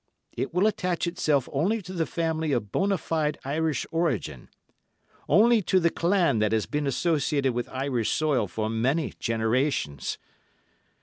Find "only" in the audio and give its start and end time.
1.53-1.79, 5.29-5.61